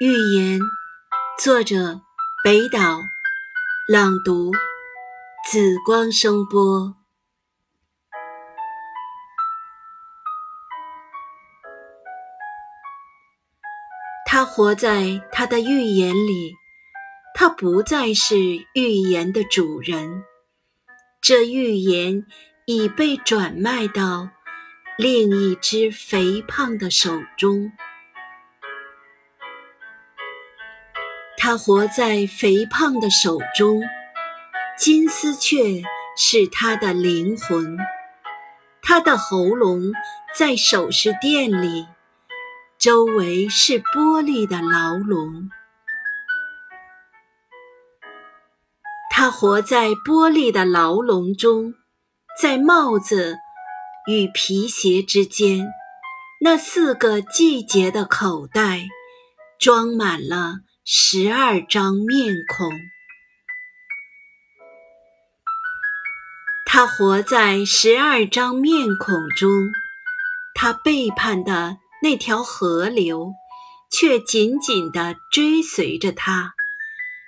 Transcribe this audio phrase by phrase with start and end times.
[0.00, 0.60] 预言，
[1.42, 2.00] 作者
[2.44, 3.00] 北岛，
[3.88, 4.52] 朗读
[5.50, 6.94] 紫光声波。
[14.24, 16.54] 他活在他的预言里，
[17.34, 18.38] 他不再是
[18.74, 20.22] 预言的主人，
[21.20, 22.24] 这预言
[22.66, 24.28] 已被转卖到
[24.96, 27.72] 另一只肥胖的手中。
[31.50, 33.80] 他活在肥胖的手中，
[34.76, 35.82] 金丝雀
[36.14, 37.78] 是他的灵魂，
[38.82, 39.80] 他的喉咙
[40.36, 41.86] 在首饰店里，
[42.78, 45.48] 周围是玻璃的牢笼。
[49.08, 51.72] 他活在玻璃的牢笼中，
[52.38, 53.38] 在帽子
[54.06, 55.66] 与皮鞋之间，
[56.42, 58.82] 那四个季节的口袋
[59.58, 60.67] 装满了。
[60.90, 62.72] 十二张面孔，
[66.64, 69.50] 他活在十二张面孔中。
[70.54, 73.34] 他背叛的那条河流，
[73.90, 76.54] 却紧紧地追随着他，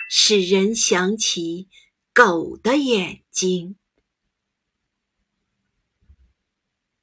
[0.09, 1.69] 使人想起
[2.15, 3.77] 狗的眼睛。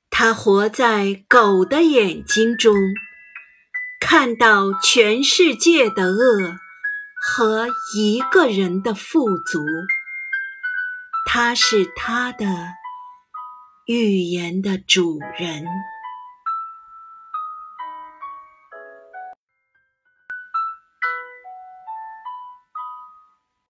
[0.09, 2.73] 他活在狗的眼睛中。
[3.99, 6.55] 看到全世界的恶
[7.19, 9.65] 和一个人的富足，
[11.25, 12.45] 他是他的
[13.85, 15.65] 预言的主人。